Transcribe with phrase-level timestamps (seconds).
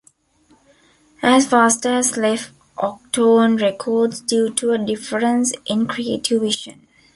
[1.21, 6.87] As Fast As left Octone Records due to "a difference in creative vision".